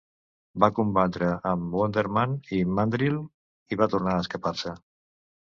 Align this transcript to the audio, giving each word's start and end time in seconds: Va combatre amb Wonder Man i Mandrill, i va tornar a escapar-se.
Va 0.63 0.69
combatre 0.79 1.27
amb 1.49 1.75
Wonder 1.79 2.05
Man 2.19 2.35
i 2.61 2.63
Mandrill, 2.79 3.21
i 3.77 3.81
va 3.83 3.93
tornar 3.93 4.17
a 4.17 4.25
escapar-se. 4.27 4.79